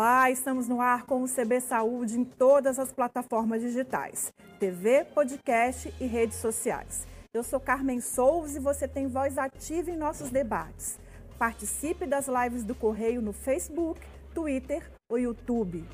[0.00, 5.92] Olá, estamos no ar com o CB Saúde em todas as plataformas digitais, TV, podcast
[6.00, 7.04] e redes sociais.
[7.34, 11.00] Eu sou Carmen Souza e você tem voz ativa em nossos debates.
[11.36, 14.00] Participe das lives do Correio no Facebook,
[14.32, 15.84] Twitter ou YouTube.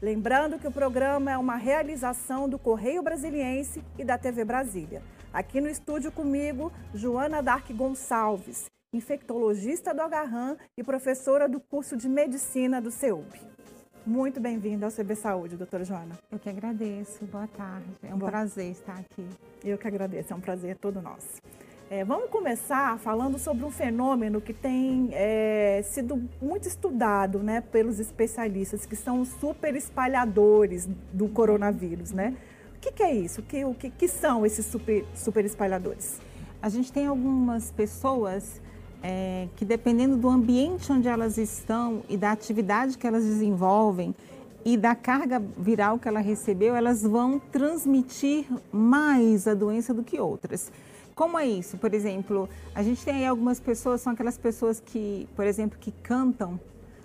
[0.00, 5.04] Lembrando que o programa é uma realização do Correio Brasiliense e da TV Brasília.
[5.32, 12.08] Aqui no estúdio comigo, Joana Dark Gonçalves, infectologista do Agarram e professora do curso de
[12.08, 13.40] medicina do CEUP.
[14.04, 16.18] Muito bem-vinda ao CB Saúde, doutora Joana.
[16.30, 17.24] Eu que agradeço.
[17.24, 17.86] Boa tarde.
[18.02, 18.30] É um Boa.
[18.30, 19.26] prazer estar aqui.
[19.64, 20.34] Eu que agradeço.
[20.34, 21.40] É um prazer todo nosso.
[21.88, 27.98] É, vamos começar falando sobre um fenômeno que tem é, sido muito estudado né, pelos
[27.98, 32.12] especialistas, que são os super espalhadores do coronavírus.
[32.12, 32.36] Né?
[32.76, 33.40] O que, que é isso?
[33.40, 36.20] O que, o que, que são esses super, super espalhadores?
[36.60, 38.60] A gente tem algumas pessoas
[39.02, 44.14] é, que dependendo do ambiente onde elas estão e da atividade que elas desenvolvem
[44.64, 50.20] e da carga viral que ela recebeu, elas vão transmitir mais a doença do que
[50.20, 50.70] outras.
[51.14, 51.76] Como é isso?
[51.76, 55.92] Por exemplo, a gente tem aí algumas pessoas, são aquelas pessoas que, por exemplo, que
[56.02, 56.58] cantam,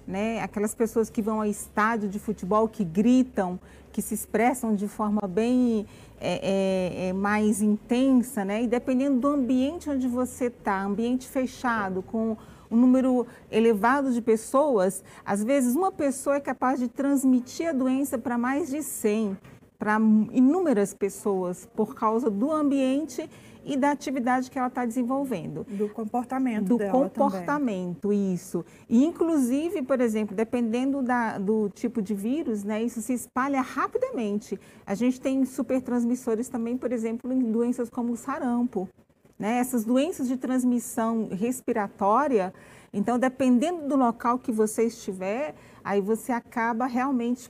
[0.07, 0.41] né?
[0.41, 3.59] Aquelas pessoas que vão ao estádio de futebol, que gritam,
[3.91, 5.85] que se expressam de forma bem
[6.19, 8.63] é, é, é mais intensa, né?
[8.63, 12.37] E dependendo do ambiente onde você está, ambiente fechado, com
[12.69, 18.17] um número elevado de pessoas, às vezes uma pessoa é capaz de transmitir a doença
[18.17, 19.37] para mais de 100,
[19.79, 19.97] para
[20.31, 23.29] inúmeras pessoas, por causa do ambiente
[23.67, 25.65] e da atividade que ela está desenvolvendo.
[25.69, 28.33] Do comportamento Do comportamento, também.
[28.33, 28.65] isso.
[28.89, 34.59] E, inclusive, por exemplo, dependendo da, do tipo de vírus, né, isso se espalha rapidamente.
[34.85, 38.87] A gente tem supertransmissores também, por exemplo, em doenças como o sarampo.
[39.37, 39.59] Né?
[39.59, 42.53] Essas doenças de transmissão respiratória,
[42.93, 47.49] então, dependendo do local que você estiver, aí você acaba realmente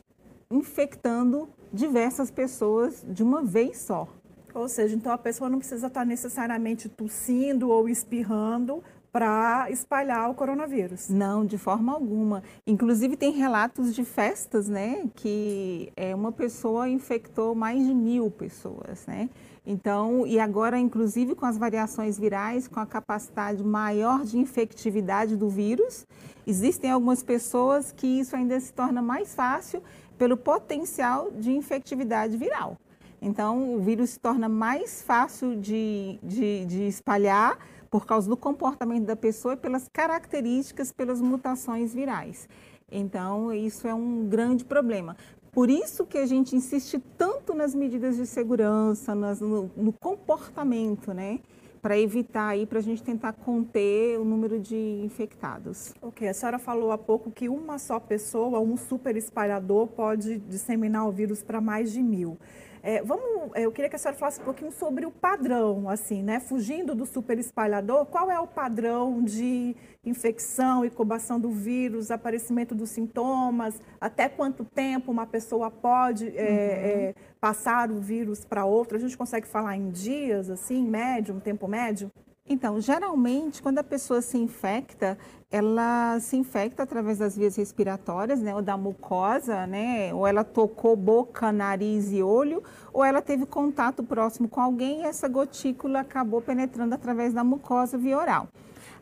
[0.49, 4.07] infectando diversas pessoas de uma vez só.
[4.57, 10.33] Ou seja, então a pessoa não precisa estar necessariamente tossindo ou espirrando para espalhar o
[10.33, 11.09] coronavírus.
[11.09, 12.43] Não, de forma alguma.
[12.65, 19.05] Inclusive tem relatos de festas, né, que é, uma pessoa infectou mais de mil pessoas,
[19.05, 19.29] né?
[19.65, 25.49] Então, e agora, inclusive com as variações virais, com a capacidade maior de infectividade do
[25.49, 26.05] vírus,
[26.45, 29.83] existem algumas pessoas que isso ainda se torna mais fácil
[30.17, 32.77] pelo potencial de infectividade viral.
[33.21, 37.57] Então, o vírus se torna mais fácil de, de, de espalhar
[37.89, 42.47] por causa do comportamento da pessoa e pelas características, pelas mutações virais.
[42.91, 45.17] Então, isso é um grande problema.
[45.51, 51.13] Por isso que a gente insiste tanto nas medidas de segurança, nas, no, no comportamento,
[51.13, 51.39] né?
[51.81, 55.93] para evitar aí, para a gente tentar conter o número de infectados.
[56.01, 61.07] Ok, a senhora falou há pouco que uma só pessoa, um super espalhador, pode disseminar
[61.07, 62.37] o vírus para mais de mil.
[62.81, 66.21] É, vamos, é, eu queria que a senhora falasse um pouquinho sobre o padrão, assim,
[66.21, 66.39] né?
[66.39, 72.89] Fugindo do super espalhador, qual é o padrão de infecção, incubação do vírus, aparecimento dos
[72.89, 76.39] sintomas, até quanto tempo uma pessoa pode é, uhum.
[76.39, 78.97] é, passar o vírus para outra?
[78.97, 82.11] A gente consegue falar em dias, assim, médio, um tempo médio?
[82.49, 85.17] Então, geralmente, quando a pessoa se infecta,
[85.51, 90.95] ela se infecta através das vias respiratórias, né, ou da mucosa, né, ou ela tocou
[90.95, 92.63] boca, nariz e olho,
[92.93, 97.97] ou ela teve contato próximo com alguém e essa gotícula acabou penetrando através da mucosa
[97.97, 98.47] via oral.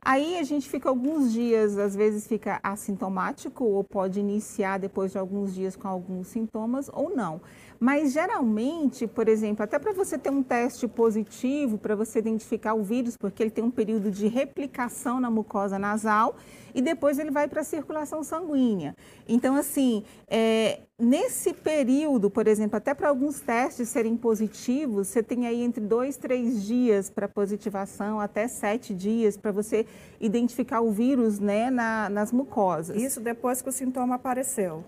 [0.02, 5.18] Aí a gente fica alguns dias, às vezes fica assintomático ou pode iniciar depois de
[5.18, 7.42] alguns dias com alguns sintomas ou não.
[7.80, 12.84] Mas geralmente, por exemplo, até para você ter um teste positivo, para você identificar o
[12.84, 16.36] vírus, porque ele tem um período de replicação na mucosa nasal
[16.74, 18.96] e depois ele vai para a circulação sanguínea.
[19.28, 25.48] Então, assim, é, nesse período, por exemplo, até para alguns testes serem positivos, você tem
[25.48, 29.86] aí entre dois, três dias para positivação, até sete dias para você
[30.20, 32.98] identificar o vírus né, na, nas mucosas.
[32.98, 34.84] Isso depois que o sintoma apareceu.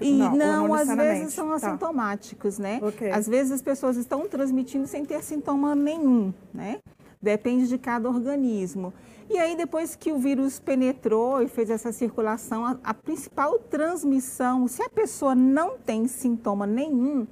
[0.00, 1.54] E não, não às vezes são tá.
[1.56, 2.62] assintomáticos, tá.
[2.62, 2.80] né?
[2.82, 3.10] Okay.
[3.10, 6.78] Às vezes as pessoas estão transmitindo sem ter sintoma nenhum, né?
[7.20, 8.92] Depende de cada organismo.
[9.28, 14.66] E aí, depois que o vírus penetrou e fez essa circulação, a, a principal transmissão,
[14.66, 17.26] se a pessoa não tem sintoma nenhum,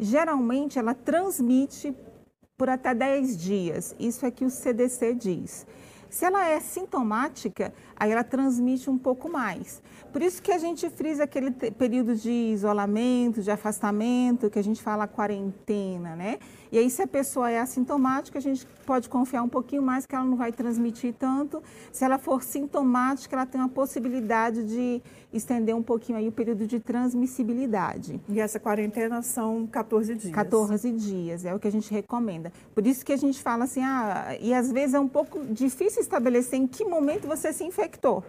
[0.00, 1.94] geralmente ela transmite
[2.56, 3.94] por até 10 dias.
[3.98, 5.66] Isso é que o CDC diz.
[6.12, 9.82] Se ela é sintomática, aí ela transmite um pouco mais.
[10.12, 14.82] Por isso que a gente frisa aquele período de isolamento, de afastamento, que a gente
[14.82, 16.38] fala quarentena, né?
[16.72, 20.14] E aí, se a pessoa é assintomática, a gente pode confiar um pouquinho mais que
[20.14, 21.62] ela não vai transmitir tanto.
[21.92, 26.66] Se ela for sintomática, ela tem uma possibilidade de estender um pouquinho aí o período
[26.66, 28.18] de transmissibilidade.
[28.26, 30.32] E essa quarentena são 14 dias?
[30.32, 32.50] 14 dias, é o que a gente recomenda.
[32.74, 36.00] Por isso que a gente fala assim, ah, e às vezes é um pouco difícil
[36.00, 38.24] estabelecer em que momento você se infectou.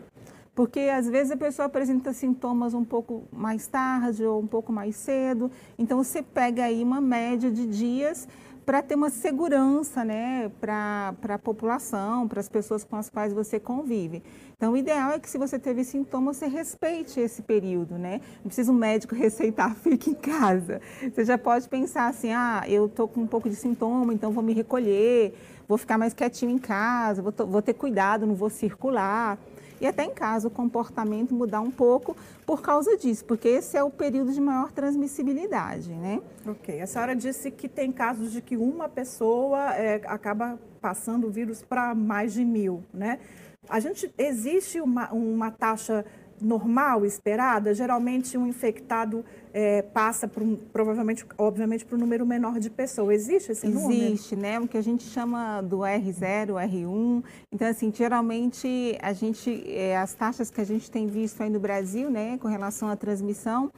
[0.56, 4.96] Porque às vezes a pessoa apresenta sintomas um pouco mais tarde ou um pouco mais
[4.96, 5.50] cedo.
[5.78, 8.28] Então você pega aí uma média de dias
[8.66, 13.60] para ter uma segurança né, para a população, para as pessoas com as quais você
[13.60, 14.24] convive.
[14.56, 18.22] Então, o ideal é que se você teve sintomas, você respeite esse período, né?
[18.38, 20.80] Não precisa um médico receitar, fique em casa.
[21.02, 24.42] Você já pode pensar assim, ah, eu estou com um pouco de sintoma, então vou
[24.42, 25.34] me recolher,
[25.68, 29.38] vou ficar mais quietinho em casa, vou, vou ter cuidado, não vou circular
[29.83, 32.15] e até em casa o comportamento mudar um pouco
[32.45, 36.21] por causa disso, porque esse é o período de maior transmissibilidade, né?
[36.47, 36.81] Ok.
[36.81, 41.62] A senhora disse que tem casos de que uma pessoa é, acaba passando o vírus
[41.62, 43.19] para mais de mil, né?
[43.68, 46.06] A gente existe uma, uma taxa
[46.44, 49.24] normal, esperada, geralmente um infectado
[49.54, 53.16] é, passa por, provavelmente, obviamente, para um número menor de pessoas.
[53.16, 53.94] Existe esse número?
[53.94, 54.60] Existe, né?
[54.60, 57.24] O que a gente chama do R0, R1.
[57.51, 61.60] Então, assim, geralmente a gente, é, as taxas que a gente tem visto aí no
[61.60, 63.72] Brasil, né, com relação à transmissão,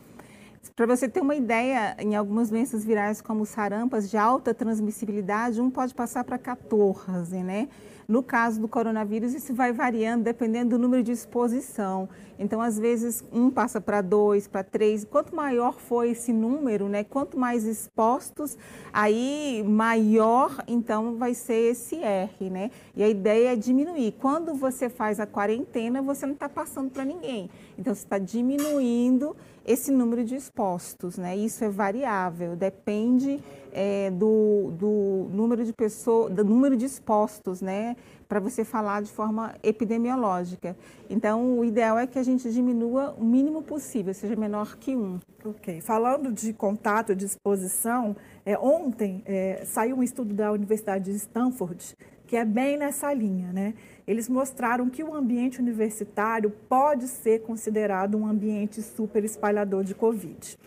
[0.75, 5.69] para você ter uma ideia, em algumas doenças virais como sarampas de alta transmissibilidade, um
[5.69, 7.67] pode passar para 14, né?
[8.07, 12.07] No caso do coronavírus, isso vai variando dependendo do número de exposição.
[12.37, 15.03] Então, às vezes, um passa para dois, para três.
[15.03, 17.03] Quanto maior for esse número, né?
[17.03, 18.57] Quanto mais expostos,
[18.93, 22.69] aí maior, então, vai ser esse R, né?
[22.95, 24.13] E a ideia é diminuir.
[24.19, 27.49] Quando você faz a quarentena, você não está passando para ninguém.
[27.77, 29.35] Então, você está diminuindo
[29.65, 31.35] esse número de expostos, né?
[31.35, 33.41] Isso é variável, depende
[33.73, 37.95] é, do, do, número de pessoas, do número de expostos, né?
[38.27, 40.75] Para você falar de forma epidemiológica.
[41.09, 45.19] Então, o ideal é que a gente diminua o mínimo possível, seja menor que um.
[45.44, 45.81] Ok.
[45.81, 48.15] Falando de contato, de exposição,
[48.45, 51.95] é, ontem é, saiu um estudo da Universidade de Stanford
[52.25, 53.73] que é bem nessa linha, né?
[54.07, 60.57] Eles mostraram que o ambiente universitário pode ser considerado um ambiente super espalhador de Covid.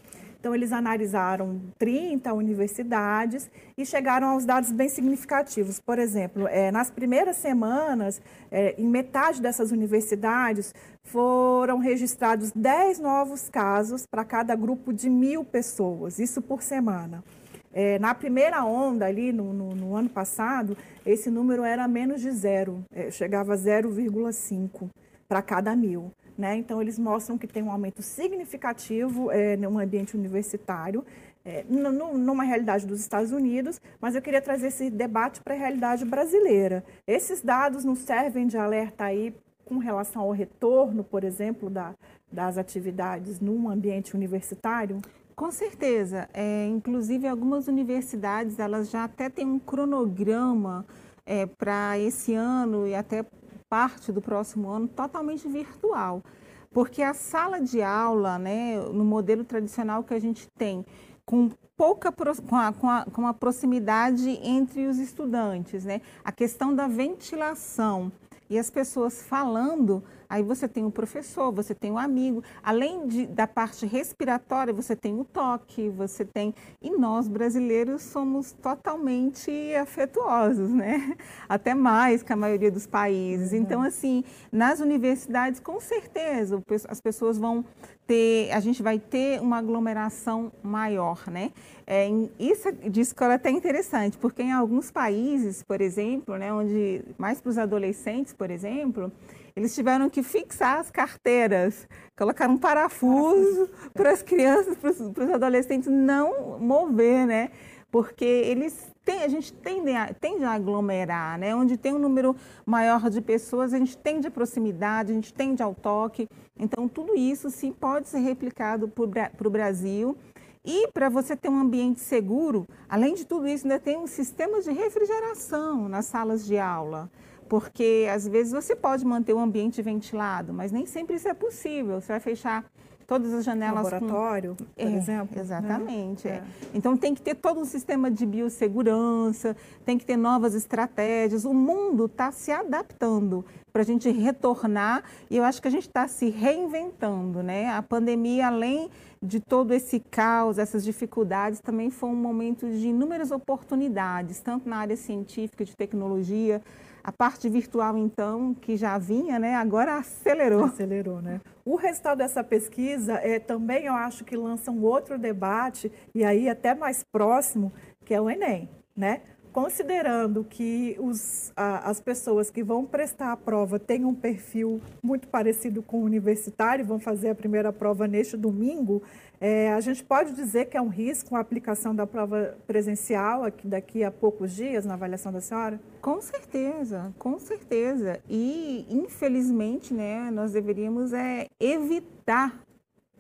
[0.41, 5.81] Então, eles analisaram 30 universidades e chegaram aos dados bem significativos.
[5.81, 8.21] Por exemplo, é, nas primeiras semanas,
[8.51, 15.45] é, em metade dessas universidades, foram registrados 10 novos casos para cada grupo de mil
[15.45, 17.25] pessoas, isso por semana.
[17.73, 22.31] É, na primeira onda, ali no, no, no, ano passado, esse número era menos de
[22.31, 24.89] zero, é, chegava a 0,5
[25.29, 26.11] para cada mil.
[26.37, 26.57] Né?
[26.57, 31.05] Então, eles mostram que tem um aumento significativo é, no ambiente universitário,
[31.45, 36.05] é, numa realidade dos Estados Unidos, mas eu queria trazer esse debate para a realidade
[36.05, 36.85] brasileira.
[37.07, 41.95] Esses dados nos servem de alerta aí com relação ao retorno, por exemplo, da,
[42.31, 45.01] das atividades num ambiente universitário?
[45.39, 46.29] Com certeza.
[46.35, 50.85] É, inclusive, algumas universidades elas já até têm um cronograma
[51.25, 53.25] é, para esse ano e até
[53.69, 56.25] parte do próximo ano totalmente virtual.
[56.73, 60.85] Porque a sala de aula, né, no modelo tradicional que a gente tem,
[61.25, 66.01] com pouca com a, com, a, com a proximidade entre os estudantes, né?
[66.25, 68.11] A questão da ventilação
[68.51, 72.43] e as pessoas falando Aí você tem o professor, você tem o amigo.
[72.63, 76.55] Além de, da parte respiratória, você tem o toque, você tem.
[76.83, 81.17] E nós brasileiros somos totalmente afetuosos, né?
[81.49, 83.53] Até mais que a maioria dos países.
[83.53, 83.59] Uhum.
[83.59, 87.65] Então, assim, nas universidades, com certeza, as pessoas vão
[88.07, 91.53] ter, a gente vai ter uma aglomeração maior, né?
[91.87, 92.09] É,
[92.39, 97.41] isso de escola é até interessante, porque em alguns países, por exemplo, né, onde mais
[97.41, 99.13] para os adolescentes, por exemplo,
[99.59, 105.89] eles tiveram que fixar as carteiras, colocar um parafuso para as crianças, para os adolescentes
[105.89, 107.51] não mover, né?
[107.91, 111.57] Porque eles têm, a gente tende a, tende a aglomerar, né?
[111.57, 115.63] Onde tem um número maior de pessoas, a gente tende a proximidade, a gente tende
[115.63, 116.29] ao toque.
[116.57, 120.17] Então, tudo isso sim pode ser replicado para o Brasil.
[120.65, 124.61] E para você ter um ambiente seguro, além de tudo isso, ainda tem um sistema
[124.61, 127.11] de refrigeração nas salas de aula
[127.49, 132.01] porque às vezes você pode manter o ambiente ventilado, mas nem sempre isso é possível.
[132.01, 132.65] Você vai fechar
[133.09, 133.91] todas as janelas.
[133.91, 134.65] Laboratório, com...
[134.65, 135.35] por é, exemplo.
[135.35, 135.43] Né?
[135.43, 136.29] Exatamente.
[136.29, 136.35] Né?
[136.35, 136.67] É.
[136.75, 141.45] Então tem que ter todo um sistema de biossegurança, tem que ter novas estratégias.
[141.45, 145.87] O mundo está se adaptando para a gente retornar e eu acho que a gente
[145.89, 147.71] está se reinventando, né?
[147.71, 148.91] A pandemia, além
[149.23, 154.77] de todo esse caos, essas dificuldades, também foi um momento de inúmeras oportunidades, tanto na
[154.77, 156.63] área científica, de tecnologia,
[157.09, 160.65] a parte virtual, então, que já vinha, né, agora acelerou.
[160.65, 161.41] Acelerou, né?
[161.65, 166.51] O resultado dessa pesquisa é, também, eu acho que lança um outro debate, e aí
[166.51, 167.73] até mais próximo,
[168.05, 169.23] que é o Enem, né?
[169.55, 175.29] Considerando que os, a, as pessoas que vão prestar a prova têm um perfil muito
[175.29, 179.03] parecido com o universitário, vão fazer a primeira prova neste domingo,
[179.41, 183.69] é, a gente pode dizer que é um risco a aplicação da prova presencial aqui,
[183.69, 185.81] daqui a poucos dias, na avaliação da senhora?
[186.01, 188.21] Com certeza, com certeza.
[188.29, 192.61] E, infelizmente, né, nós deveríamos é, evitar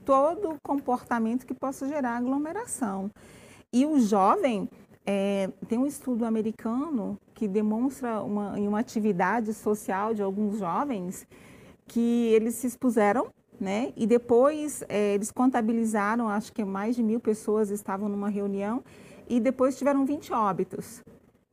[0.04, 3.10] todo comportamento que possa gerar aglomeração.
[3.72, 4.68] E o jovem,
[5.06, 11.26] é, tem um estudo americano que demonstra uma, em uma atividade social de alguns jovens
[11.86, 13.28] que eles se expuseram
[13.60, 13.92] né?
[13.96, 18.82] E depois é, eles contabilizaram, acho que mais de mil pessoas estavam numa reunião
[19.28, 21.02] e depois tiveram 20 óbitos.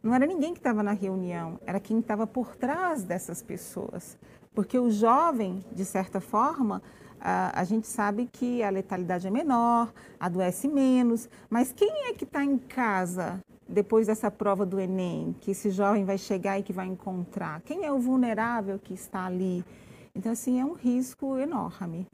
[0.02, 4.18] Não era ninguém que estava na reunião, era quem estava por trás dessas pessoas.
[4.54, 6.82] Porque o jovem, de certa forma,
[7.20, 12.24] a, a gente sabe que a letalidade é menor, adoece menos, mas quem é que
[12.24, 16.72] está em casa depois dessa prova do Enem, que esse jovem vai chegar e que
[16.72, 17.62] vai encontrar?
[17.62, 19.66] Quem é o vulnerável que está ali?
[20.16, 22.08] Então, assim, é um risco enorme.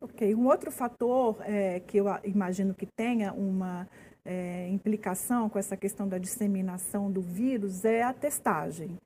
[0.00, 0.34] Ok.
[0.34, 3.88] Um outro fator é, que eu imagino que tenha uma
[4.24, 8.98] é, implicação com essa questão da disseminação do vírus é a testagem.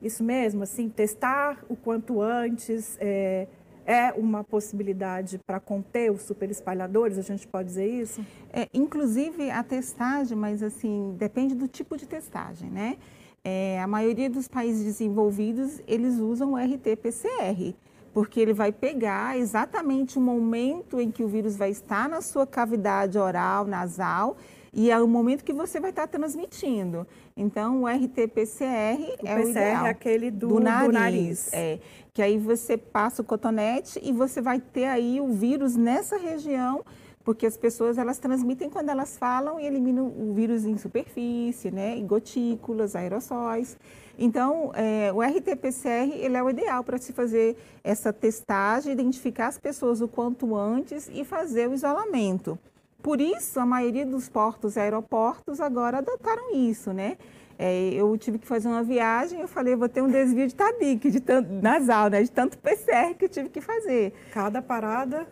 [0.00, 3.48] Isso mesmo, assim, testar o quanto antes é,
[3.84, 8.24] é uma possibilidade para conter os superespalhadores, a gente pode dizer isso?
[8.52, 12.98] É, inclusive a testagem, mas assim, depende do tipo de testagem, né?
[13.42, 17.74] É, a maioria dos países desenvolvidos, eles usam o RT-PCR
[18.16, 22.46] porque ele vai pegar exatamente o momento em que o vírus vai estar na sua
[22.46, 24.38] cavidade oral, nasal,
[24.72, 27.06] e é o momento que você vai estar transmitindo.
[27.36, 29.84] Então, o RT-PCR é o ideal.
[29.84, 30.86] é aquele do, do nariz.
[30.86, 31.52] Do nariz.
[31.52, 31.78] É,
[32.14, 36.82] que aí você passa o cotonete e você vai ter aí o vírus nessa região,
[37.26, 41.96] porque as pessoas elas transmitem quando elas falam e eliminam o vírus em superfície, né,
[41.96, 43.76] em gotículas, aerossóis.
[44.16, 49.58] Então, é, o RT-PCR ele é o ideal para se fazer essa testagem, identificar as
[49.58, 52.56] pessoas o quanto antes e fazer o isolamento.
[53.02, 57.18] Por isso, a maioria dos portos e aeroportos agora adotaram isso, né?
[57.58, 61.10] É, eu tive que fazer uma viagem, eu falei, vou ter um desvio de tabique,
[61.10, 62.22] de tanto, nasal, né?
[62.22, 64.12] De tanto PCR que eu tive que fazer.
[64.32, 65.26] Cada parada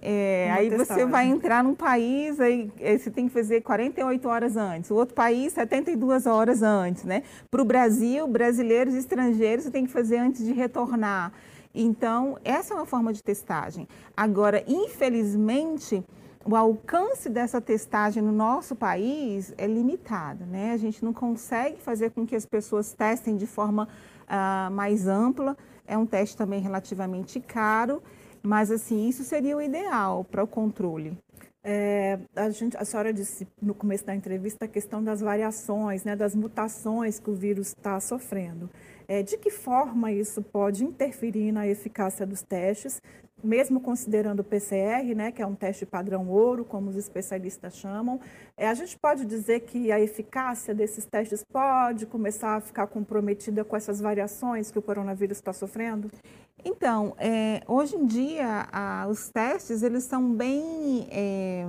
[0.00, 4.56] é, aí você vai entrar num país, aí, aí, você tem que fazer 48 horas
[4.56, 7.22] antes, o outro país 72 horas antes, né?
[7.50, 11.32] Para o Brasil, brasileiros e estrangeiros, você tem que fazer antes de retornar.
[11.74, 13.86] Então, essa é uma forma de testagem.
[14.16, 16.02] Agora, infelizmente,
[16.44, 20.72] o alcance dessa testagem no nosso país é limitado, né?
[20.72, 23.86] A gente não consegue fazer com que as pessoas testem de forma
[24.24, 25.56] uh, mais ampla.
[25.86, 28.02] É um teste também relativamente caro
[28.42, 31.16] mas, assim, isso seria o ideal para o controle.
[31.62, 36.16] É, a, gente, a senhora disse no começo da entrevista a questão das variações, né,
[36.16, 38.70] das mutações que o vírus está sofrendo.
[39.06, 43.02] É, de que forma isso pode interferir na eficácia dos testes,
[43.42, 48.20] mesmo considerando o PCR, né, que é um teste padrão ouro, como os especialistas chamam,
[48.56, 53.64] é, a gente pode dizer que a eficácia desses testes pode começar a ficar comprometida
[53.64, 56.10] com essas variações que o coronavírus está sofrendo?
[56.64, 61.64] Então, é, hoje em dia, a, os testes, eles são bem, é,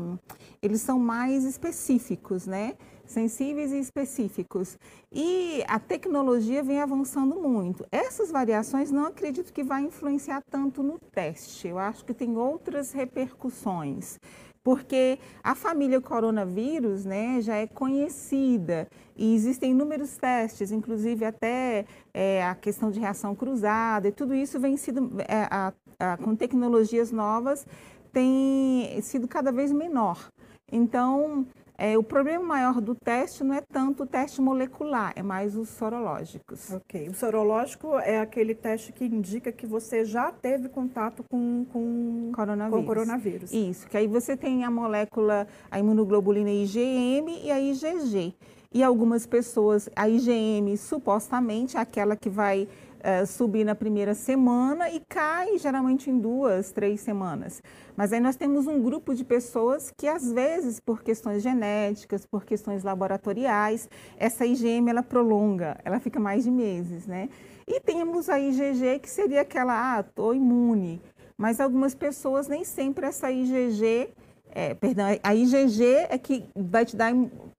[0.62, 2.76] eles são mais específicos, né?
[3.10, 4.78] Sensíveis e específicos.
[5.12, 7.84] E a tecnologia vem avançando muito.
[7.92, 11.68] Essas variações não acredito que vai influenciar tanto no teste.
[11.68, 14.20] Eu acho que tem outras repercussões
[14.62, 22.44] porque a família coronavírus né, já é conhecida e existem inúmeros testes, inclusive até é,
[22.44, 27.12] a questão de reação cruzada, e tudo isso vem sido, é, a, a, com tecnologias
[27.12, 27.66] novas,
[28.12, 30.30] tem sido cada vez menor.
[30.72, 31.48] Então,
[31.80, 35.70] é, o problema maior do teste não é tanto o teste molecular, é mais os
[35.70, 36.74] sorológicos.
[36.74, 37.08] Ok.
[37.08, 42.82] O sorológico é aquele teste que indica que você já teve contato com, com, coronavírus.
[42.82, 43.54] com coronavírus.
[43.54, 48.36] Isso, que aí você tem a molécula, a imunoglobulina IgM e a IgG.
[48.74, 52.68] e algumas pessoas, a IgM supostamente é aquela que vai
[53.00, 57.62] uh, subir na primeira semana e cai geralmente em duas, três semanas.
[57.96, 62.46] Mas aí nós temos um grupo de pessoas que às vezes por questões genéticas, por
[62.46, 67.30] questões laboratoriais, essa IgM ela prolonga, ela fica mais de meses, né?
[67.68, 71.02] E temos a IgG que seria aquela, ah, tô imune.
[71.38, 74.10] Mas algumas pessoas nem sempre essa IgG
[74.52, 77.14] é, perdão, a IgG é que vai te dar,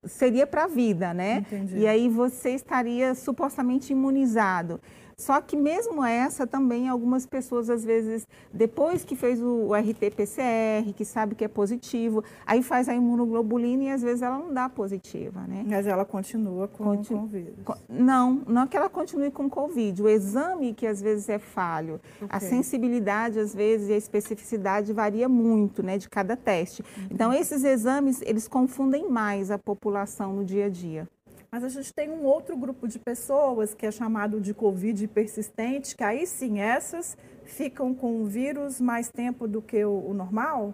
[0.05, 1.39] seria para a vida, né?
[1.39, 1.79] Entendi.
[1.79, 4.81] E aí você estaria supostamente imunizado.
[5.21, 11.05] Só que mesmo essa também, algumas pessoas, às vezes, depois que fez o RT-PCR, que
[11.05, 15.43] sabe que é positivo, aí faz a imunoglobulina e às vezes ela não dá positiva,
[15.43, 15.63] né?
[15.69, 17.21] Mas ela continua com, Continu...
[17.21, 17.55] com o vírus.
[17.87, 20.03] Não, não que ela continue com Covid.
[20.03, 22.29] O exame, que às vezes é falho, okay.
[22.31, 26.83] a sensibilidade, às vezes, e a especificidade varia muito, né, de cada teste.
[26.83, 27.09] Uhum.
[27.11, 31.07] Então, esses exames, eles confundem mais a população no dia a dia.
[31.51, 35.97] Mas a gente tem um outro grupo de pessoas que é chamado de Covid persistente,
[35.97, 40.73] que aí sim, essas ficam com o vírus mais tempo do que o, o normal?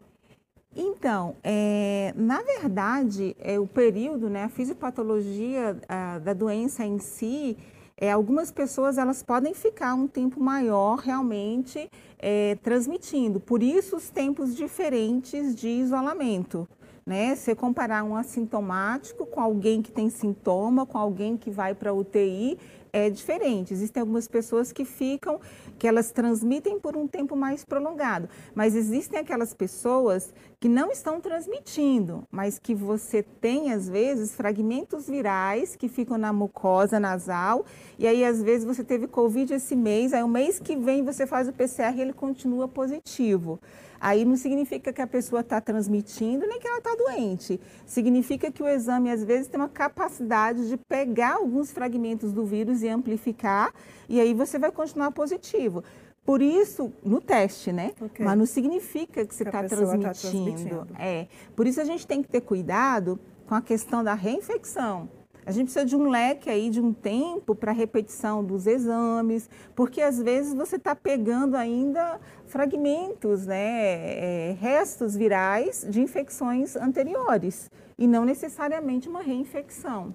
[0.75, 7.57] Então, é, na verdade, é, o período, né, a fisiopatologia a, da doença em si,
[7.97, 13.41] é, algumas pessoas elas podem ficar um tempo maior realmente é, transmitindo.
[13.41, 16.69] Por isso, os tempos diferentes de isolamento
[17.07, 17.37] né?
[17.37, 22.59] Você comparar um assintomático com alguém que tem sintoma, com alguém que vai para UTI,
[22.93, 23.73] é diferente.
[23.73, 25.39] Existem algumas pessoas que ficam,
[25.79, 31.21] que elas transmitem por um tempo mais prolongado, mas existem aquelas pessoas que não estão
[31.21, 37.65] transmitindo, mas que você tem às vezes fragmentos virais que ficam na mucosa nasal,
[37.99, 41.25] e aí às vezes você teve COVID esse mês, aí o mês que vem você
[41.25, 43.61] faz o PCR e ele continua positivo.
[44.07, 47.61] Aí não significa que a pessoa está transmitindo nem que ela está doente.
[47.85, 52.85] Significa que o exame, às vezes, tem uma capacidade de pegar alguns fragmentos do vírus
[52.85, 53.75] e amplificar,
[54.09, 55.83] e aí você vai continuar positivo.
[56.25, 57.95] Por isso, no teste, né?
[58.01, 58.25] Okay.
[58.25, 60.05] Mas não significa que você está transmitindo.
[60.05, 60.87] Tá transmitindo.
[61.01, 61.27] É.
[61.57, 65.09] Por isso a gente tem que ter cuidado com a questão da reinfecção.
[65.47, 70.03] A gente precisa de um leque aí, de um tempo para repetição dos exames, porque
[70.03, 78.09] às vezes você está pegando ainda fragmentos, né, é, restos virais de infecções anteriores e
[78.09, 80.13] não necessariamente uma reinfecção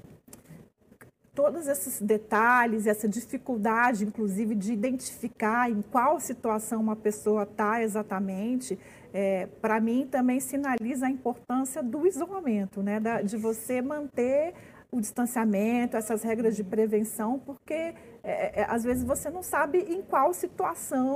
[1.34, 8.78] todos esses detalhes, essa dificuldade, inclusive, de identificar em qual situação uma pessoa está exatamente,
[9.14, 13.00] é, para mim também sinaliza a importância do isolamento, né?
[13.00, 14.54] Da, de você manter
[14.92, 19.80] o distanciamento, essas regras de prevenção, porque é, é, é, às vezes você não sabe
[19.80, 21.16] em qual situação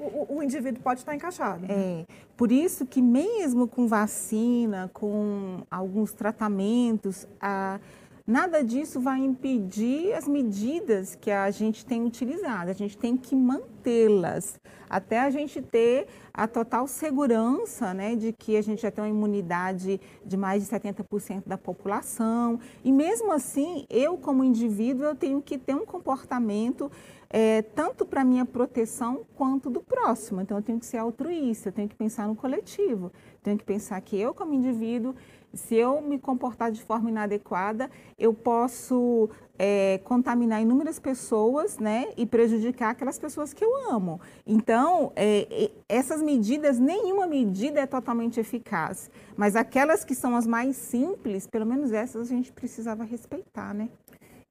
[0.00, 1.66] o, o, indivíduo pode estar encaixado.
[1.66, 1.68] Né?
[1.70, 2.06] É,
[2.36, 7.78] por isso que mesmo com vacina, com alguns tratamentos, a
[8.26, 12.70] Nada disso vai impedir as medidas que a gente tem utilizado.
[12.70, 14.58] A gente tem que mantê-las
[14.88, 19.10] até a gente ter a total segurança né, de que a gente já tem uma
[19.10, 22.58] imunidade de mais de 70% da população.
[22.82, 26.90] E mesmo assim, eu como indivíduo, eu tenho que ter um comportamento
[27.28, 30.40] é, tanto para minha proteção quanto do próximo.
[30.40, 33.10] Então, eu tenho que ser altruísta, eu tenho que pensar no coletivo,
[33.42, 35.14] tenho que pensar que eu como indivíduo
[35.54, 42.26] se eu me comportar de forma inadequada, eu posso é, contaminar inúmeras pessoas né, e
[42.26, 44.20] prejudicar aquelas pessoas que eu amo.
[44.46, 50.76] Então, é, essas medidas, nenhuma medida é totalmente eficaz, mas aquelas que são as mais
[50.76, 53.88] simples, pelo menos essas a gente precisava respeitar, né?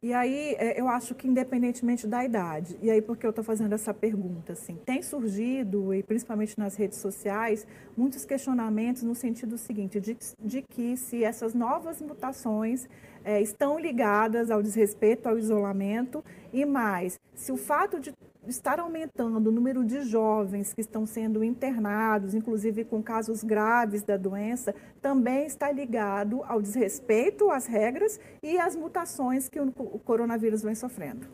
[0.03, 3.71] E aí, é, eu acho que independentemente da idade, e aí porque eu estou fazendo
[3.71, 10.01] essa pergunta, assim, tem surgido, e principalmente nas redes sociais, muitos questionamentos no sentido seguinte,
[10.01, 12.85] de, de que se essas novas mutações
[13.23, 18.13] é, estão ligadas ao desrespeito ao isolamento, e mais, se o fato de
[18.47, 24.17] estar aumentando o número de jovens que estão sendo internados, inclusive com casos graves da
[24.17, 30.75] doença, também está ligado ao desrespeito às regras e às mutações que o coronavírus vem
[30.75, 31.27] sofrendo.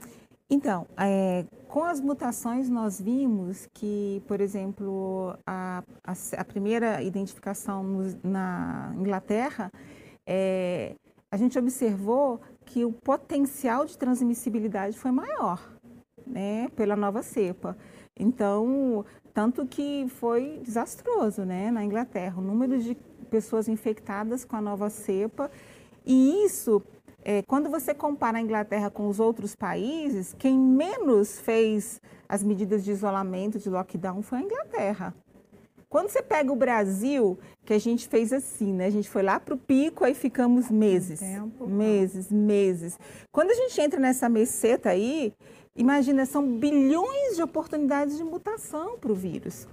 [0.49, 7.83] Então, é, com as mutações, nós vimos que, por exemplo, a, a, a primeira identificação
[7.83, 9.71] no, na Inglaterra,
[10.25, 10.95] é,
[11.31, 15.78] a gente observou que o potencial de transmissibilidade foi maior
[16.29, 17.75] né, pela nova cepa.
[18.17, 22.95] Então, tanto que foi desastroso né, na Inglaterra, o número de
[23.29, 25.49] pessoas infectadas com a nova cepa.
[26.05, 26.81] E isso,
[27.23, 32.83] é, quando você compara a Inglaterra com os outros países, quem menos fez as medidas
[32.83, 35.13] de isolamento, de lockdown, foi a Inglaterra.
[35.89, 38.85] Quando você pega o Brasil, que a gente fez assim, né?
[38.85, 42.99] A gente foi lá para o pico, aí ficamos meses, tempo, meses, meses.
[43.31, 45.33] Quando a gente entra nessa meseta aí,
[45.75, 49.67] imagina, são bilhões de oportunidades de mutação para o vírus.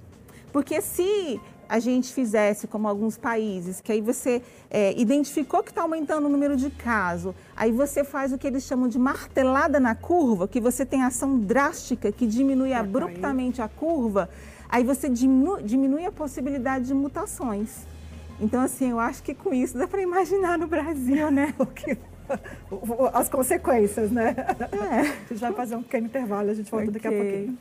[0.52, 5.82] Porque se a gente fizesse como alguns países, que aí você é, identificou que está
[5.82, 9.94] aumentando o número de casos, aí você faz o que eles chamam de martelada na
[9.94, 13.66] curva, que você tem ação drástica que diminui Vai abruptamente cair.
[13.66, 14.30] a curva,
[14.68, 17.86] aí você diminu diminui a possibilidade de mutações.
[18.40, 21.54] Então, assim, eu acho que com isso dá para imaginar no Brasil, né?
[23.12, 24.34] As consequências, né?
[24.72, 25.00] É.
[25.00, 27.00] A gente vai fazer um pequeno intervalo, a gente volta okay.
[27.00, 27.58] daqui a pouquinho.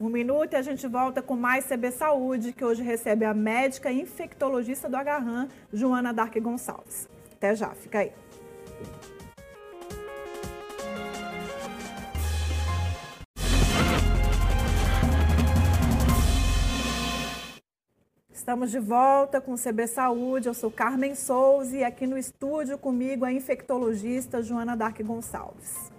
[0.00, 3.92] Um minuto e a gente volta com mais CB Saúde, que hoje recebe a médica
[3.92, 7.06] infectologista do Agarran, Joana Dark Gonçalves.
[7.34, 8.12] Até já, fica aí.
[18.50, 20.48] Estamos de volta com o CB Saúde.
[20.48, 25.92] Eu sou Carmen Souza e aqui no estúdio comigo a infectologista Joana Dark Gonçalves.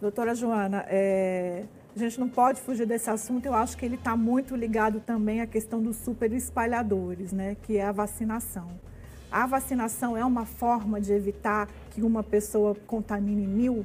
[0.00, 1.64] Doutora Joana, é,
[1.96, 5.40] a gente não pode fugir desse assunto, eu acho que ele está muito ligado também
[5.40, 7.56] à questão dos super espalhadores, né?
[7.62, 8.70] que é a vacinação.
[9.28, 13.84] A vacinação é uma forma de evitar que uma pessoa contamine mil?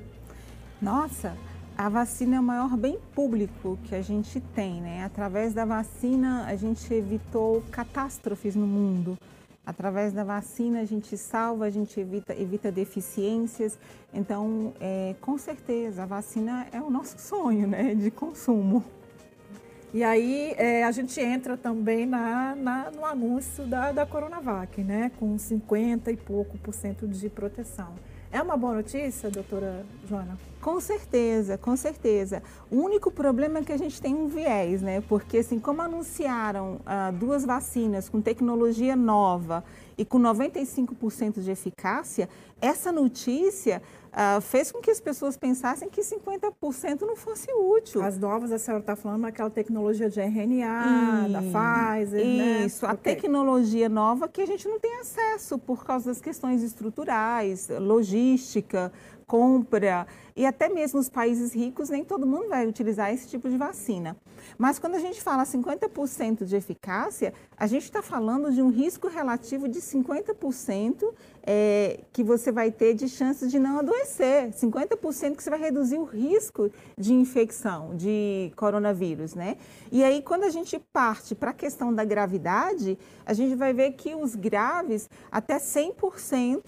[0.80, 1.36] Nossa,
[1.78, 5.04] a vacina é o maior bem público que a gente tem, né?
[5.06, 9.16] Através da vacina, a gente evitou catástrofes no mundo.
[9.64, 13.78] Através da vacina a gente salva, a gente evita, evita deficiências.
[14.12, 18.84] Então, é, com certeza, a vacina é o nosso sonho né, de consumo.
[19.94, 25.12] E aí é, a gente entra também na, na, no anúncio da, da Coronavac, né?
[25.20, 27.94] Com 50 e pouco por cento de proteção.
[28.32, 30.38] É uma boa notícia, doutora Joana?
[30.62, 32.44] Com certeza, com certeza.
[32.70, 35.02] O único problema é que a gente tem um viés, né?
[35.08, 39.64] Porque assim, como anunciaram ah, duas vacinas com tecnologia nova
[39.98, 42.30] e com 95% de eficácia,
[42.62, 48.02] essa notícia uh, fez com que as pessoas pensassem que 50% não fosse útil.
[48.04, 52.66] As novas, a senhora está falando aquela tecnologia de RNA, e, da Pfizer, isso, né?
[52.66, 53.16] Isso, a okay.
[53.16, 58.92] tecnologia nova que a gente não tem acesso por causa das questões estruturais, logística,
[59.28, 63.58] compra e até mesmo os países ricos, nem todo mundo vai utilizar esse tipo de
[63.58, 64.16] vacina.
[64.58, 69.08] Mas quando a gente fala 50% de eficácia, a gente está falando de um risco
[69.08, 71.12] relativo de 50%
[71.42, 74.52] é, que você vai ter de chances de não adoecer.
[74.52, 79.58] 50% que você vai reduzir o risco de infecção de coronavírus, né?
[79.92, 83.94] E aí, quando a gente parte para a questão da gravidade, a gente vai ver
[83.94, 86.62] que os graves, até 100%,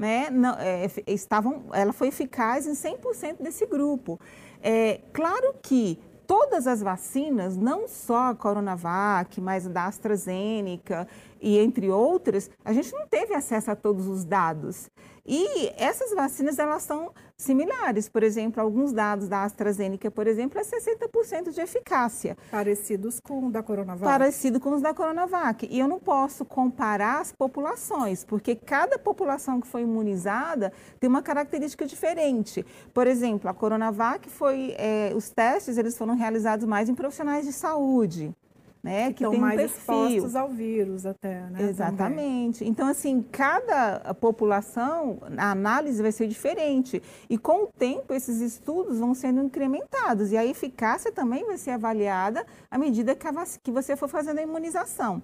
[0.00, 4.18] né, não, é, estavam, ela foi eficaz em 100% desse grupo.
[4.62, 11.06] É, claro que todas as vacinas, não só a Coronavac, mas a da AstraZeneca
[11.38, 14.88] e entre outras, a gente não teve acesso a todos os dados.
[15.26, 18.08] E essas vacinas, elas são similares.
[18.08, 22.36] Por exemplo, alguns dados da AstraZeneca, por exemplo, é 60% de eficácia.
[22.50, 24.04] Parecidos com o da Coronavac.
[24.04, 25.66] Parecido com os da Coronavac.
[25.70, 31.22] E eu não posso comparar as populações, porque cada população que foi imunizada tem uma
[31.22, 32.64] característica diferente.
[32.92, 37.52] Por exemplo, a Coronavac foi, é, os testes eles foram realizados mais em profissionais de
[37.52, 38.34] saúde
[38.82, 39.12] né?
[39.12, 41.68] Que estão mais um expostos ao vírus até, né?
[41.68, 42.60] Exatamente.
[42.60, 42.70] Também.
[42.70, 47.02] Então, assim, cada população, a análise vai ser diferente.
[47.28, 50.32] E com o tempo, esses estudos vão sendo incrementados.
[50.32, 53.26] E a eficácia também vai ser avaliada à medida que,
[53.62, 55.22] que você for fazendo a imunização.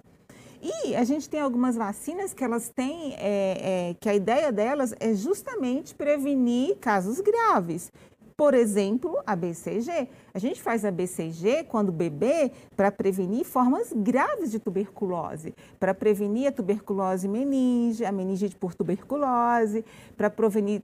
[0.61, 4.93] E a gente tem algumas vacinas que elas têm, é, é, que a ideia delas
[4.99, 7.91] é justamente prevenir casos graves.
[8.37, 10.07] Por exemplo, a BCG.
[10.31, 16.49] A gente faz a BCG quando bebê para prevenir formas graves de tuberculose, para prevenir
[16.49, 19.83] a tuberculose meninge, a meningite por tuberculose,
[20.15, 20.83] para prevenir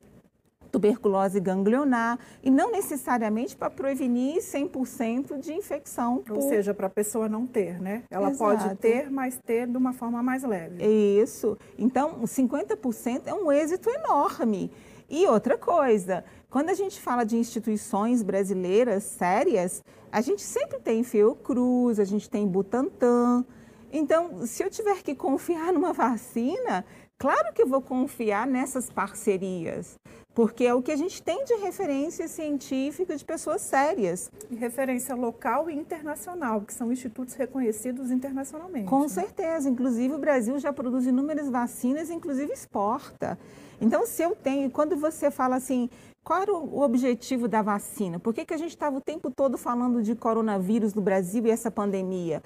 [0.71, 6.15] tuberculose ganglionar e não necessariamente para prevenir 100% de infecção.
[6.15, 6.41] Ou por...
[6.41, 8.01] seja, para a pessoa não ter, né?
[8.09, 8.57] Ela Exato.
[8.57, 10.83] pode ter, mas ter de uma forma mais leve.
[10.83, 11.55] Isso.
[11.77, 14.71] Então, 50% é um êxito enorme.
[15.07, 21.03] E outra coisa, quando a gente fala de instituições brasileiras sérias, a gente sempre tem
[21.03, 23.43] Fiocruz, a gente tem Butantan.
[23.91, 26.85] Então, se eu tiver que confiar numa vacina,
[27.17, 29.95] claro que eu vou confiar nessas parcerias,
[30.35, 34.31] porque é o que a gente tem de referência científica de pessoas sérias.
[34.51, 38.87] E referência local e internacional, que são institutos reconhecidos internacionalmente.
[38.87, 39.07] Com né?
[39.07, 39.67] certeza.
[39.67, 43.39] Inclusive, o Brasil já produz inúmeras vacinas, inclusive exporta.
[43.81, 45.89] Então, se eu tenho, quando você fala assim,
[46.23, 48.17] qual era o objetivo da vacina?
[48.17, 51.51] Por que, que a gente estava o tempo todo falando de coronavírus no Brasil e
[51.51, 52.41] essa pandemia?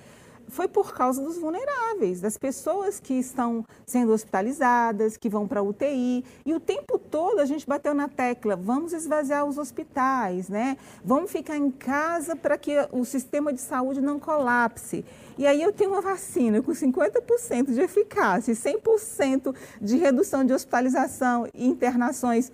[0.50, 6.24] foi por causa dos vulneráveis, das pessoas que estão sendo hospitalizadas, que vão para UTI.
[6.46, 10.78] E o tempo todo a gente bateu na tecla: vamos esvaziar os hospitais, né?
[11.04, 15.04] Vamos ficar em casa para que o sistema de saúde não colapse.
[15.38, 21.48] E aí eu tenho uma vacina com 50% de eficácia, 100% de redução de hospitalização
[21.54, 22.52] e internações.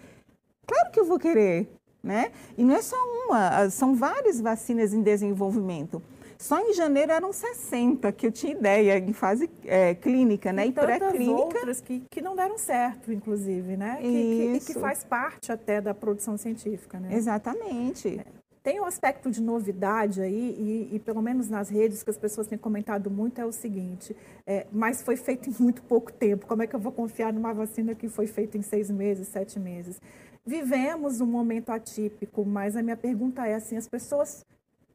[0.66, 1.68] Claro que eu vou querer,
[2.02, 2.32] né?
[2.58, 6.02] E não é só uma, são várias vacinas em desenvolvimento.
[6.38, 10.66] Só em janeiro eram 60, que eu tinha ideia, em fase é, clínica, né?
[10.66, 11.32] E, e pré-clínica.
[11.32, 13.98] outras que, que não deram certo, inclusive, né?
[14.02, 17.16] Que, que, e que faz parte até da produção científica, né?
[17.16, 18.20] Exatamente.
[18.20, 18.44] É.
[18.62, 22.48] Tem um aspecto de novidade aí, e, e, pelo menos nas redes que as pessoas
[22.48, 24.16] têm comentado muito, é o seguinte:
[24.48, 26.46] é, mas foi feito em muito pouco tempo.
[26.46, 29.60] Como é que eu vou confiar numa vacina que foi feita em seis meses, sete
[29.60, 30.02] meses?
[30.46, 34.46] Vivemos um momento atípico, mas a minha pergunta é assim: as pessoas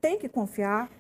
[0.01, 0.91] têm que confiar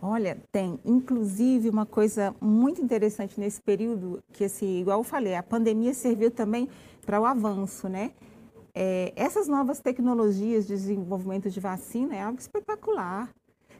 [0.00, 0.78] Olha, tem.
[0.84, 6.30] Inclusive, uma coisa muito interessante nesse período, que, assim, igual eu falei, a pandemia serviu
[6.30, 6.68] também
[7.04, 8.12] para o avanço, né?
[8.72, 13.28] É, essas novas tecnologias de desenvolvimento de vacina é algo espetacular.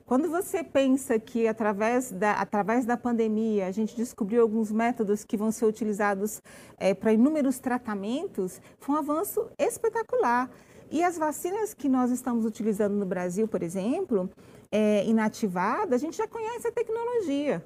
[0.08, 5.36] Quando você pensa que através da, através da pandemia a gente descobriu alguns métodos que
[5.36, 6.40] vão ser utilizados
[6.78, 10.50] é, para inúmeros tratamentos, foi um avanço espetacular.
[10.90, 14.30] E as vacinas que nós estamos utilizando no Brasil, por exemplo,
[14.72, 17.62] é, inativada, a gente já conhece a tecnologia.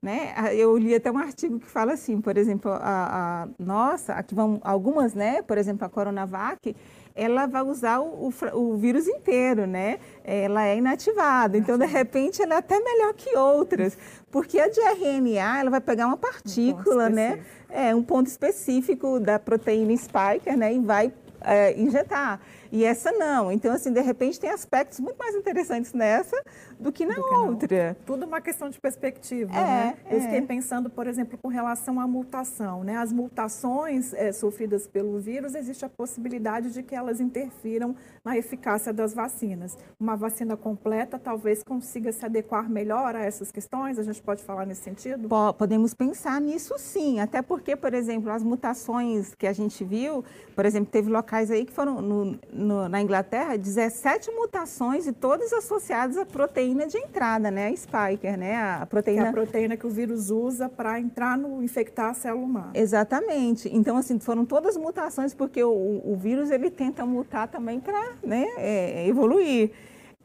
[0.00, 0.34] Né?
[0.54, 4.58] Eu li até um artigo que fala assim, por exemplo, a, a nossa, aqui vão
[4.62, 5.40] algumas, né?
[5.40, 6.76] Por exemplo, a Coronavac,
[7.14, 9.98] ela vai usar o, o, o, vírus inteiro, né?
[10.24, 13.96] Ela é inativada, então de repente ela é até melhor que outras,
[14.30, 17.40] porque a de RNA ela vai pegar uma partícula, um né?
[17.70, 20.74] É um ponto específico da proteína spike, né?
[20.74, 22.40] E vai é, injetar.
[22.74, 23.52] E essa não.
[23.52, 26.36] Então, assim, de repente tem aspectos muito mais interessantes nessa
[26.76, 27.96] do que na do que outra.
[28.04, 29.96] Tudo uma questão de perspectiva, é, né?
[30.10, 30.20] Eu é.
[30.22, 32.96] fiquei pensando, por exemplo, com relação à mutação, né?
[32.96, 38.92] As mutações é, sofridas pelo vírus, existe a possibilidade de que elas interfiram na eficácia
[38.92, 39.78] das vacinas.
[40.00, 44.00] Uma vacina completa talvez consiga se adequar melhor a essas questões?
[44.00, 45.28] A gente pode falar nesse sentido?
[45.56, 50.24] Podemos pensar nisso sim, até porque, por exemplo, as mutações que a gente viu,
[50.56, 55.52] por exemplo, teve locais aí que foram no, no, na Inglaterra 17 mutações e todas
[55.52, 57.68] associadas à proteína de entrada, né?
[57.68, 58.56] A spiker, né?
[58.56, 59.22] A proteína...
[59.22, 62.70] Que é a proteína que o vírus usa para entrar no infectar a célula humana.
[62.74, 63.68] Exatamente.
[63.72, 68.46] Então, assim, foram todas mutações porque o, o vírus ele tenta mutar também para né,
[68.56, 69.70] é, evoluir.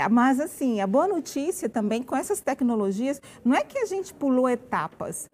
[0.10, 4.49] Mas, assim, a boa notícia também com essas tecnologias não é que a gente pulou
[4.49, 5.30] etapas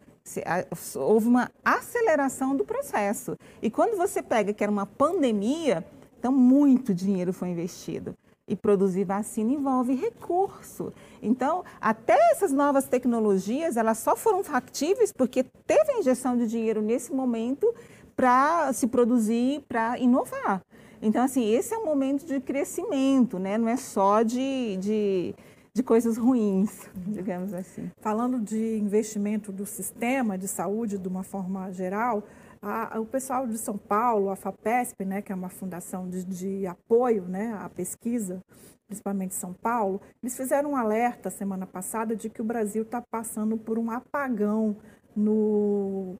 [0.95, 3.37] houve uma aceleração do processo.
[3.61, 5.85] E quando você pega que era uma pandemia,
[6.25, 8.15] então, muito dinheiro foi investido.
[8.47, 10.91] E produzir vacina envolve recurso.
[11.21, 16.81] Então, até essas novas tecnologias, elas só foram factíveis porque teve a injeção de dinheiro
[16.81, 17.71] nesse momento
[18.15, 20.63] para se produzir, para inovar.
[20.99, 23.55] Então, assim, esse é um momento de crescimento, né?
[23.55, 25.35] Não é só de, de,
[25.75, 27.91] de coisas ruins, digamos assim.
[28.01, 32.23] Falando de investimento do sistema de saúde de uma forma geral,
[32.65, 36.65] a, o pessoal de São Paulo, a FAPESP, né, que é uma fundação de, de
[36.65, 38.41] apoio né, à pesquisa,
[38.87, 43.55] principalmente São Paulo, eles fizeram um alerta semana passada de que o Brasil está passando
[43.55, 44.75] por um apagão
[45.15, 46.15] no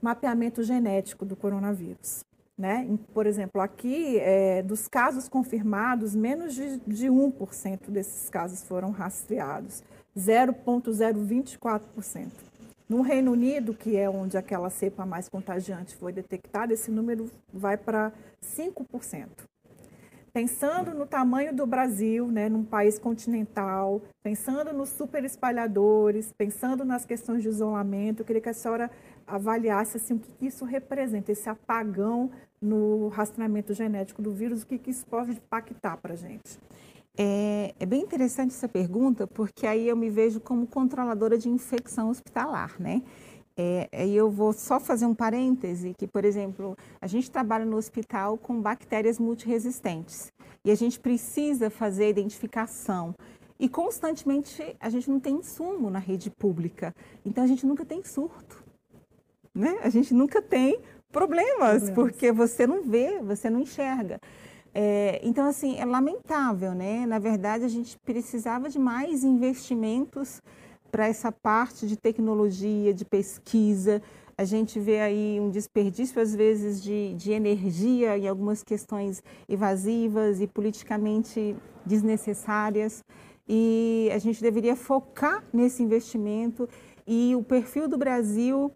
[0.00, 2.22] mapeamento genético do coronavírus.
[2.58, 2.86] Né?
[3.14, 9.82] Por exemplo, aqui, é, dos casos confirmados, menos de, de 1% desses casos foram rastreados,
[10.16, 12.51] 0,024%.
[12.92, 17.74] No Reino Unido, que é onde aquela cepa mais contagiante foi detectada, esse número vai
[17.74, 18.12] para
[18.44, 19.28] 5%.
[20.30, 27.06] Pensando no tamanho do Brasil, né, num país continental, pensando nos super espalhadores, pensando nas
[27.06, 28.90] questões de isolamento, eu queria que a senhora
[29.26, 34.90] avaliasse assim, o que isso representa, esse apagão no rastreamento genético do vírus, o que
[34.90, 36.58] isso pode impactar para a gente.
[37.16, 42.08] É, é, bem interessante essa pergunta, porque aí eu me vejo como controladora de infecção
[42.08, 43.02] hospitalar, né?
[43.54, 47.76] É, aí eu vou só fazer um parêntese, que, por exemplo, a gente trabalha no
[47.76, 50.32] hospital com bactérias multiresistentes
[50.64, 53.14] e a gente precisa fazer a identificação.
[53.60, 56.94] E constantemente a gente não tem insumo na rede pública,
[57.26, 58.64] então a gente nunca tem surto,
[59.54, 59.78] né?
[59.82, 60.80] A gente nunca tem
[61.12, 61.90] problemas, problemas.
[61.90, 64.18] porque você não vê, você não enxerga.
[64.74, 67.04] É, então, assim, é lamentável, né?
[67.06, 70.40] Na verdade, a gente precisava de mais investimentos
[70.90, 74.02] para essa parte de tecnologia, de pesquisa.
[74.36, 80.40] A gente vê aí um desperdício, às vezes, de, de energia em algumas questões evasivas
[80.40, 81.54] e politicamente
[81.84, 83.04] desnecessárias.
[83.48, 86.68] E a gente deveria focar nesse investimento
[87.06, 88.72] E o perfil do Brasil,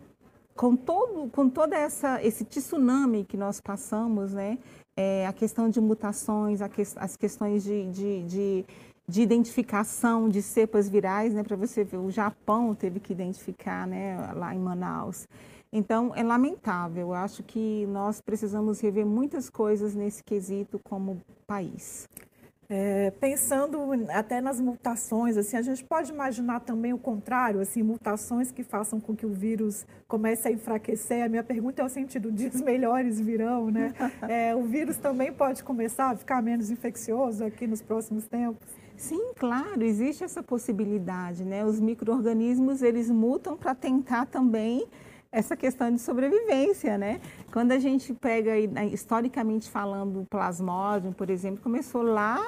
[0.55, 4.59] com todo, com toda essa esse tsunami que nós passamos, né?
[4.97, 8.65] É, a questão de mutações, que, as questões de, de, de,
[9.07, 11.43] de, identificação de cepas virais, né?
[11.43, 14.17] Para você ver, o Japão teve que identificar, né?
[14.35, 15.29] Lá em Manaus.
[15.73, 17.09] Então, é lamentável.
[17.09, 22.09] Eu acho que nós precisamos rever muitas coisas nesse quesito como país.
[22.69, 23.79] É, pensando
[24.11, 28.99] até nas mutações, assim, a gente pode imaginar também o contrário, assim, mutações que façam
[28.99, 31.25] com que o vírus comece a enfraquecer.
[31.25, 33.93] A minha pergunta é o sentido, dias melhores virão, né?
[34.29, 38.67] É, o vírus também pode começar a ficar menos infeccioso aqui nos próximos tempos?
[38.97, 41.65] Sim, claro, existe essa possibilidade, né?
[41.65, 44.87] Os micro-organismos, eles mutam para tentar também
[45.31, 47.21] essa questão de sobrevivência, né?
[47.53, 52.41] Quando a gente pega, né, historicamente falando, o plasmódio, por exemplo, começou lá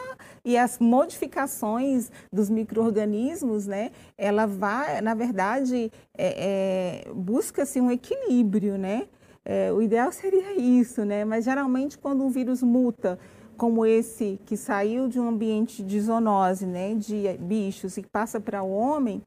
[0.45, 3.91] e as modificações dos micro-organismos, né?
[4.17, 9.09] Ela vai, na verdade, é, é, busca-se um equilíbrio, né?
[9.45, 11.25] É, o ideal seria isso, né?
[11.25, 13.19] Mas geralmente quando um vírus muta,
[13.59, 18.63] como esse que saiu de um ambiente de zoonose, né, de bichos e passa para
[18.63, 19.21] o homem,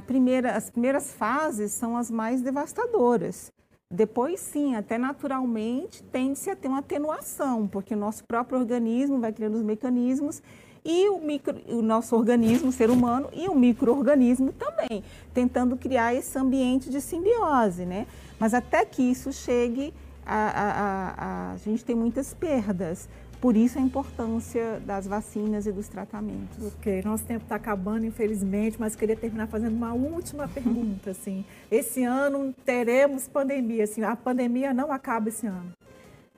[0.00, 3.52] primeira, as primeiras fases são as mais devastadoras.
[3.90, 9.32] Depois, sim, até naturalmente, tende-se a ter uma atenuação, porque o nosso próprio organismo vai
[9.32, 10.42] criando os mecanismos
[10.84, 15.02] e o, micro, o nosso organismo, ser humano, e o microorganismo também,
[15.32, 18.06] tentando criar esse ambiente de simbiose, né?
[18.38, 19.94] Mas até que isso chegue,
[20.26, 23.08] a, a, a, a gente tem muitas perdas.
[23.40, 26.66] Por isso a importância das vacinas e dos tratamentos.
[26.66, 31.10] Ok, nosso tempo está acabando, infelizmente, mas queria terminar fazendo uma última pergunta.
[31.14, 31.44] Assim.
[31.70, 35.72] Esse ano teremos pandemia, assim, a pandemia não acaba esse ano?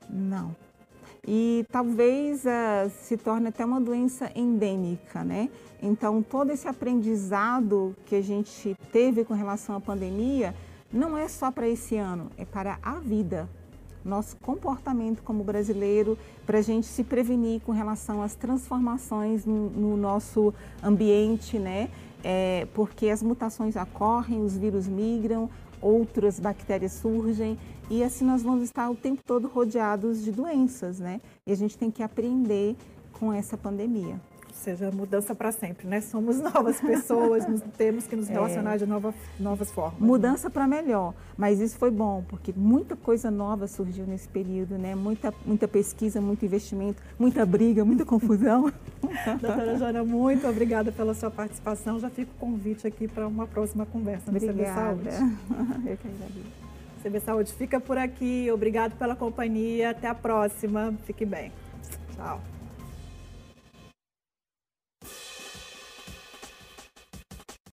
[0.09, 0.55] Não.
[1.27, 5.51] E talvez uh, se torne até uma doença endêmica, né?
[5.83, 10.55] Então, todo esse aprendizado que a gente teve com relação à pandemia
[10.93, 13.49] não é só para esse ano, é para a vida
[14.07, 16.17] nosso comportamento como brasileiro,
[16.47, 21.91] para a gente se prevenir com relação às transformações no, no nosso ambiente, né?
[22.25, 27.59] É, porque as mutações ocorrem, os vírus migram, outras bactérias surgem
[27.91, 31.21] e assim nós vamos estar o tempo todo rodeados de doenças, né?
[31.47, 32.75] E a gente tem que aprender
[33.13, 34.21] com essa pandemia
[34.57, 36.01] seja, mudança para sempre, né?
[36.01, 38.33] Somos novas pessoas, nos, temos que nos é.
[38.33, 40.01] relacionar é, de nova, novas formas.
[40.01, 40.07] Né?
[40.07, 40.53] Mudança né?
[40.53, 44.95] para melhor, mas isso foi bom, porque muita coisa nova surgiu nesse período, né?
[44.95, 48.73] Muita, muita pesquisa, muito investimento, muita briga, muita confusão.
[49.41, 52.01] Doutora Jana, muito obrigada pela sua participação.
[52.01, 55.09] Já fico o convite aqui para uma próxima conversa no CB Saúde.
[55.87, 56.67] Eu que agradeço.
[57.03, 58.51] CB Saúde fica por aqui.
[58.51, 59.91] Obrigado pela companhia.
[59.91, 60.95] Até a próxima.
[61.07, 61.53] Fique bem.
[62.17, 62.56] Tchau.